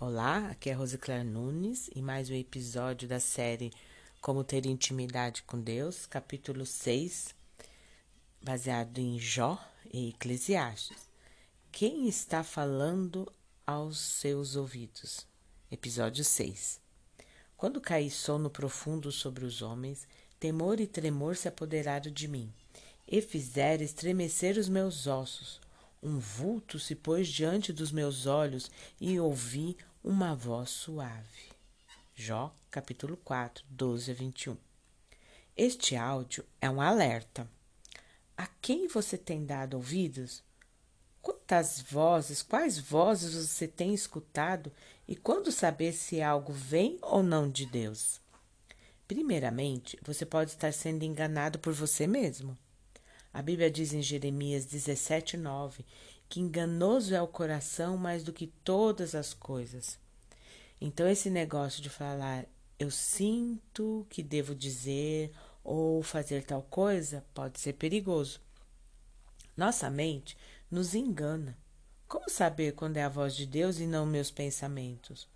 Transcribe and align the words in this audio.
Olá, 0.00 0.50
aqui 0.50 0.70
é 0.70 0.72
Rosicler 0.74 1.24
Nunes 1.24 1.90
e 1.92 2.00
mais 2.00 2.30
um 2.30 2.34
episódio 2.34 3.08
da 3.08 3.18
série 3.18 3.72
Como 4.20 4.44
Ter 4.44 4.64
Intimidade 4.64 5.42
com 5.42 5.60
Deus, 5.60 6.06
capítulo 6.06 6.64
6, 6.64 7.34
baseado 8.40 8.98
em 8.98 9.18
Jó 9.18 9.60
e 9.92 10.10
Eclesiastes. 10.10 11.10
Quem 11.72 12.06
está 12.06 12.44
falando 12.44 13.26
aos 13.66 13.98
seus 13.98 14.54
ouvidos? 14.54 15.26
Episódio 15.68 16.22
6. 16.22 16.80
Quando 17.56 17.80
caí 17.80 18.08
sono 18.08 18.48
profundo 18.48 19.10
sobre 19.10 19.44
os 19.44 19.62
homens, 19.62 20.06
temor 20.38 20.78
e 20.78 20.86
tremor 20.86 21.34
se 21.34 21.48
apoderaram 21.48 22.12
de 22.12 22.28
mim, 22.28 22.54
e 23.04 23.20
fizeram 23.20 23.82
estremecer 23.82 24.58
os 24.58 24.68
meus 24.68 25.08
ossos. 25.08 25.60
Um 26.00 26.20
vulto 26.20 26.78
se 26.78 26.94
pôs 26.94 27.26
diante 27.26 27.72
dos 27.72 27.90
meus 27.90 28.26
olhos 28.26 28.70
e 29.00 29.18
ouvi 29.18 29.76
uma 30.02 30.34
voz 30.34 30.70
suave. 30.70 31.50
Jó, 32.14 32.54
capítulo 32.70 33.16
4, 33.18 33.64
12 33.68 34.10
a 34.10 34.14
21. 34.14 34.56
Este 35.56 35.96
áudio 35.96 36.44
é 36.60 36.70
um 36.70 36.80
alerta. 36.80 37.50
A 38.36 38.46
quem 38.46 38.86
você 38.86 39.18
tem 39.18 39.44
dado 39.44 39.74
ouvidos? 39.74 40.42
Quantas 41.20 41.80
vozes, 41.80 42.42
quais 42.42 42.78
vozes 42.78 43.34
você 43.34 43.66
tem 43.66 43.92
escutado 43.92 44.72
e 45.06 45.16
quando 45.16 45.50
saber 45.50 45.92
se 45.92 46.22
algo 46.22 46.52
vem 46.52 46.98
ou 47.02 47.22
não 47.22 47.50
de 47.50 47.66
Deus? 47.66 48.20
Primeiramente, 49.06 49.98
você 50.02 50.24
pode 50.24 50.52
estar 50.52 50.72
sendo 50.72 51.02
enganado 51.02 51.58
por 51.58 51.72
você 51.72 52.06
mesmo. 52.06 52.56
A 53.32 53.42
Bíblia 53.42 53.70
diz 53.70 53.92
em 53.92 54.02
Jeremias 54.02 54.64
17, 54.64 55.36
9 55.36 55.84
que 56.28 56.40
enganoso 56.40 57.14
é 57.14 57.22
o 57.22 57.28
coração 57.28 57.96
mais 57.96 58.22
do 58.22 58.32
que 58.32 58.46
todas 58.46 59.14
as 59.14 59.32
coisas. 59.32 59.98
Então, 60.80 61.08
esse 61.08 61.30
negócio 61.30 61.82
de 61.82 61.88
falar 61.88 62.46
eu 62.78 62.90
sinto 62.90 64.06
que 64.08 64.22
devo 64.22 64.54
dizer 64.54 65.32
ou 65.64 66.02
fazer 66.02 66.44
tal 66.44 66.62
coisa 66.62 67.24
pode 67.34 67.58
ser 67.58 67.72
perigoso. 67.72 68.40
Nossa 69.56 69.90
mente 69.90 70.36
nos 70.70 70.94
engana. 70.94 71.58
Como 72.06 72.30
saber 72.30 72.72
quando 72.72 72.96
é 72.96 73.02
a 73.02 73.08
voz 73.08 73.34
de 73.34 73.44
Deus 73.44 73.80
e 73.80 73.86
não 73.86 74.06
meus 74.06 74.30
pensamentos? 74.30 75.28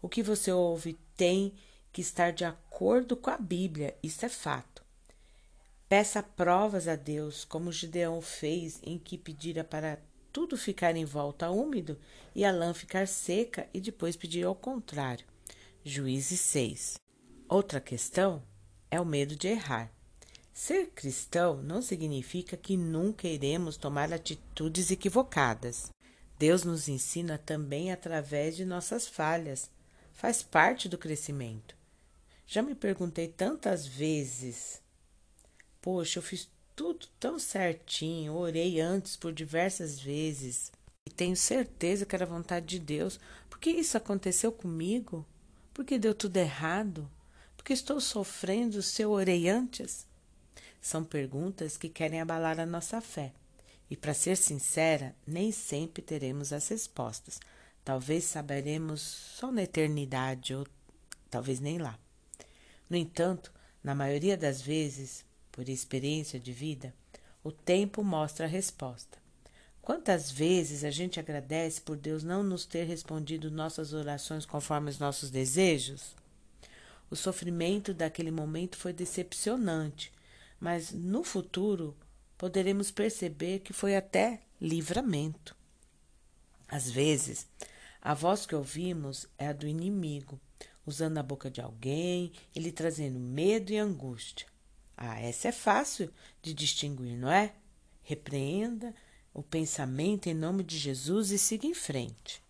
O 0.00 0.08
que 0.08 0.22
você 0.22 0.52
ouve 0.52 0.98
tem 1.16 1.52
que 1.92 2.00
estar 2.00 2.32
de 2.32 2.44
acordo 2.44 3.16
com 3.16 3.30
a 3.30 3.36
Bíblia, 3.36 3.96
isso 4.02 4.24
é 4.24 4.28
fato. 4.28 4.84
Peça 5.88 6.22
provas 6.22 6.88
a 6.88 6.96
Deus, 6.96 7.44
como 7.44 7.72
Gideão 7.72 8.20
fez, 8.22 8.80
em 8.82 8.98
que 8.98 9.18
pedira 9.18 9.62
para 9.62 10.00
tudo 10.34 10.56
ficar 10.56 10.96
em 10.96 11.04
volta 11.04 11.48
úmido 11.48 11.96
e 12.34 12.44
a 12.44 12.50
lã 12.50 12.74
ficar 12.74 13.06
seca 13.06 13.68
e 13.72 13.80
depois 13.80 14.16
pedir 14.16 14.44
ao 14.44 14.54
contrário. 14.56 15.24
Juízes 15.84 16.40
6. 16.40 16.98
Outra 17.48 17.80
questão 17.80 18.42
é 18.90 19.00
o 19.00 19.04
medo 19.04 19.36
de 19.36 19.46
errar. 19.46 19.92
Ser 20.52 20.90
cristão 20.90 21.62
não 21.62 21.80
significa 21.80 22.56
que 22.56 22.76
nunca 22.76 23.28
iremos 23.28 23.76
tomar 23.76 24.12
atitudes 24.12 24.90
equivocadas. 24.90 25.92
Deus 26.36 26.64
nos 26.64 26.88
ensina 26.88 27.38
também 27.38 27.92
através 27.92 28.56
de 28.56 28.64
nossas 28.64 29.06
falhas. 29.06 29.70
Faz 30.12 30.42
parte 30.42 30.88
do 30.88 30.98
crescimento. 30.98 31.76
Já 32.44 32.60
me 32.60 32.74
perguntei 32.74 33.28
tantas 33.28 33.86
vezes: 33.86 34.82
Poxa, 35.80 36.18
eu 36.18 36.22
fiz 36.24 36.50
tudo 36.74 37.06
tão 37.20 37.38
certinho, 37.38 38.34
orei 38.34 38.80
antes 38.80 39.16
por 39.16 39.32
diversas 39.32 40.00
vezes 40.00 40.72
e 41.06 41.10
tenho 41.10 41.36
certeza 41.36 42.06
que 42.06 42.14
era 42.14 42.26
vontade 42.26 42.66
de 42.66 42.78
Deus. 42.78 43.20
Por 43.50 43.58
que 43.58 43.70
isso 43.70 43.96
aconteceu 43.96 44.50
comigo? 44.50 45.26
Por 45.72 45.84
que 45.84 45.98
deu 45.98 46.14
tudo 46.14 46.36
errado? 46.36 47.10
Por 47.56 47.64
que 47.64 47.72
estou 47.72 48.00
sofrendo 48.00 48.82
se 48.82 49.02
eu 49.02 49.10
orei 49.10 49.48
antes? 49.48 50.06
São 50.80 51.04
perguntas 51.04 51.76
que 51.76 51.88
querem 51.88 52.20
abalar 52.20 52.58
a 52.58 52.66
nossa 52.66 53.00
fé. 53.00 53.32
E 53.90 53.96
para 53.96 54.14
ser 54.14 54.36
sincera, 54.36 55.14
nem 55.26 55.52
sempre 55.52 56.02
teremos 56.02 56.52
as 56.52 56.68
respostas. 56.68 57.38
Talvez 57.84 58.24
saberemos 58.24 59.00
só 59.00 59.52
na 59.52 59.62
eternidade 59.62 60.54
ou 60.54 60.66
talvez 61.30 61.60
nem 61.60 61.78
lá. 61.78 61.98
No 62.88 62.96
entanto, 62.96 63.52
na 63.82 63.94
maioria 63.94 64.36
das 64.36 64.62
vezes, 64.62 65.24
por 65.54 65.68
experiência 65.68 66.38
de 66.40 66.52
vida, 66.52 66.92
o 67.42 67.52
tempo 67.52 68.02
mostra 68.02 68.44
a 68.44 68.48
resposta. 68.48 69.18
Quantas 69.80 70.28
vezes 70.28 70.82
a 70.82 70.90
gente 70.90 71.20
agradece 71.20 71.80
por 71.80 71.96
Deus 71.96 72.24
não 72.24 72.42
nos 72.42 72.66
ter 72.66 72.84
respondido 72.84 73.52
nossas 73.52 73.92
orações 73.92 74.44
conforme 74.44 74.90
os 74.90 74.98
nossos 74.98 75.30
desejos? 75.30 76.16
O 77.08 77.14
sofrimento 77.14 77.94
daquele 77.94 78.32
momento 78.32 78.76
foi 78.76 78.92
decepcionante, 78.92 80.12
mas 80.58 80.90
no 80.90 81.22
futuro 81.22 81.96
poderemos 82.36 82.90
perceber 82.90 83.60
que 83.60 83.72
foi 83.72 83.94
até 83.94 84.40
livramento. 84.60 85.54
Às 86.66 86.90
vezes, 86.90 87.46
a 88.02 88.12
voz 88.12 88.44
que 88.44 88.56
ouvimos 88.56 89.28
é 89.38 89.46
a 89.46 89.52
do 89.52 89.68
inimigo, 89.68 90.40
usando 90.84 91.18
a 91.18 91.22
boca 91.22 91.48
de 91.48 91.60
alguém, 91.60 92.32
ele 92.56 92.72
trazendo 92.72 93.20
medo 93.20 93.70
e 93.70 93.78
angústia. 93.78 94.52
Ah, 94.96 95.20
essa 95.20 95.48
é 95.48 95.52
fácil 95.52 96.12
de 96.42 96.54
distinguir, 96.54 97.16
não 97.16 97.30
é? 97.30 97.52
Repreenda 98.02 98.94
o 99.32 99.42
pensamento 99.42 100.28
em 100.28 100.34
nome 100.34 100.62
de 100.62 100.78
Jesus 100.78 101.30
e 101.30 101.38
siga 101.38 101.66
em 101.66 101.74
frente. 101.74 102.42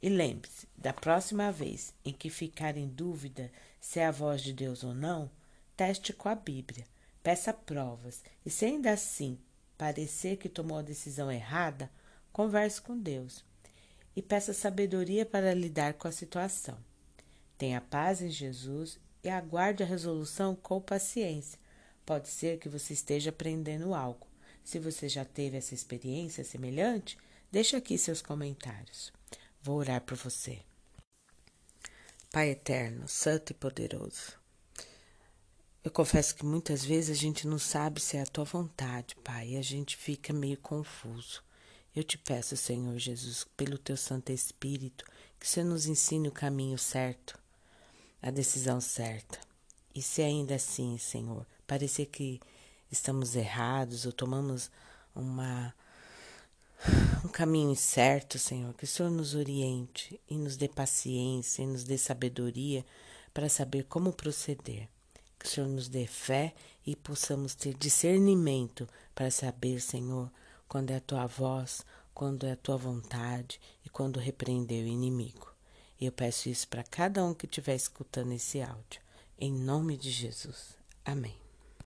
E 0.00 0.08
lembre-se, 0.08 0.68
da 0.76 0.92
próxima 0.92 1.50
vez 1.50 1.92
em 2.04 2.12
que 2.12 2.30
ficar 2.30 2.76
em 2.76 2.86
dúvida 2.86 3.50
se 3.80 3.98
é 3.98 4.06
a 4.06 4.12
voz 4.12 4.40
de 4.40 4.52
Deus 4.52 4.84
ou 4.84 4.94
não, 4.94 5.30
teste 5.76 6.12
com 6.12 6.28
a 6.28 6.34
Bíblia, 6.34 6.86
peça 7.22 7.52
provas 7.52 8.22
e 8.44 8.50
se 8.50 8.64
ainda 8.64 8.92
assim 8.92 9.38
parecer 9.76 10.36
que 10.36 10.48
tomou 10.48 10.78
a 10.78 10.82
decisão 10.82 11.30
errada, 11.30 11.90
converse 12.32 12.80
com 12.80 12.96
Deus 12.96 13.44
e 14.14 14.22
peça 14.22 14.52
sabedoria 14.52 15.26
para 15.26 15.54
lidar 15.54 15.94
com 15.94 16.06
a 16.06 16.12
situação. 16.12 16.78
Tenha 17.58 17.80
paz 17.80 18.20
em 18.22 18.30
Jesus 18.30 18.98
e 19.26 19.30
aguarde 19.30 19.82
a 19.82 19.86
resolução 19.86 20.54
com 20.54 20.80
paciência. 20.80 21.58
Pode 22.04 22.28
ser 22.28 22.58
que 22.58 22.68
você 22.68 22.92
esteja 22.92 23.30
aprendendo 23.30 23.92
algo. 23.92 24.24
Se 24.62 24.78
você 24.78 25.08
já 25.08 25.24
teve 25.24 25.56
essa 25.56 25.74
experiência 25.74 26.44
semelhante, 26.44 27.18
deixe 27.50 27.74
aqui 27.74 27.98
seus 27.98 28.22
comentários. 28.22 29.12
Vou 29.60 29.78
orar 29.78 30.00
por 30.00 30.16
você. 30.16 30.60
Pai 32.30 32.50
eterno, 32.50 33.08
santo 33.08 33.50
e 33.50 33.54
poderoso. 33.54 34.38
Eu 35.82 35.90
confesso 35.90 36.34
que 36.36 36.44
muitas 36.44 36.84
vezes 36.84 37.10
a 37.10 37.20
gente 37.20 37.48
não 37.48 37.58
sabe 37.58 38.00
se 38.00 38.16
é 38.16 38.22
a 38.22 38.26
tua 38.26 38.44
vontade, 38.44 39.16
Pai, 39.24 39.50
e 39.50 39.56
a 39.56 39.62
gente 39.62 39.96
fica 39.96 40.32
meio 40.32 40.58
confuso. 40.58 41.42
Eu 41.94 42.04
te 42.04 42.16
peço, 42.16 42.56
Senhor 42.56 42.96
Jesus, 42.96 43.44
pelo 43.56 43.76
teu 43.76 43.96
Santo 43.96 44.30
Espírito, 44.30 45.04
que 45.40 45.48
Senhor 45.48 45.66
nos 45.66 45.86
ensine 45.86 46.28
o 46.28 46.32
caminho 46.32 46.78
certo 46.78 47.36
a 48.26 48.30
decisão 48.30 48.80
certa. 48.80 49.38
E 49.94 50.02
se 50.02 50.20
ainda 50.20 50.56
assim, 50.56 50.98
Senhor, 50.98 51.46
parecer 51.64 52.06
que 52.06 52.40
estamos 52.90 53.36
errados 53.36 54.04
ou 54.04 54.12
tomamos 54.12 54.68
uma 55.14 55.72
um 57.24 57.28
caminho 57.28 57.70
incerto, 57.70 58.36
Senhor, 58.36 58.74
que 58.74 58.82
o 58.82 58.86
Senhor 58.86 59.10
nos 59.10 59.34
oriente 59.36 60.20
e 60.28 60.36
nos 60.36 60.56
dê 60.56 60.68
paciência 60.68 61.62
e 61.62 61.66
nos 61.66 61.84
dê 61.84 61.96
sabedoria 61.96 62.84
para 63.32 63.48
saber 63.48 63.84
como 63.84 64.12
proceder. 64.12 64.88
Que 65.38 65.46
o 65.46 65.48
Senhor 65.48 65.68
nos 65.68 65.88
dê 65.88 66.04
fé 66.04 66.52
e 66.84 66.96
possamos 66.96 67.54
ter 67.54 67.74
discernimento 67.74 68.88
para 69.14 69.30
saber, 69.30 69.80
Senhor, 69.80 70.30
quando 70.66 70.90
é 70.90 70.96
a 70.96 71.00
tua 71.00 71.26
voz, 71.26 71.82
quando 72.12 72.44
é 72.44 72.52
a 72.52 72.56
tua 72.56 72.76
vontade 72.76 73.60
e 73.84 73.88
quando 73.88 74.18
repreender 74.18 74.84
o 74.84 74.88
inimigo. 74.88 75.45
E 76.00 76.06
eu 76.06 76.12
peço 76.12 76.48
isso 76.48 76.68
para 76.68 76.82
cada 76.82 77.24
um 77.24 77.32
que 77.32 77.46
estiver 77.46 77.74
escutando 77.74 78.32
esse 78.32 78.60
áudio. 78.60 79.00
Em 79.38 79.52
nome 79.52 79.96
de 79.96 80.10
Jesus. 80.10 80.76
Amém. 81.04 81.45